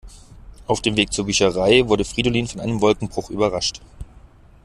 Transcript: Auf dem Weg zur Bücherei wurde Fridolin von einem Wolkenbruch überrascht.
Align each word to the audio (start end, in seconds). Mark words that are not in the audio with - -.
Auf 0.65 0.81
dem 0.81 0.95
Weg 0.97 1.13
zur 1.13 1.27
Bücherei 1.27 1.87
wurde 1.87 2.03
Fridolin 2.05 2.47
von 2.47 2.59
einem 2.59 2.81
Wolkenbruch 2.81 3.29
überrascht. 3.29 3.81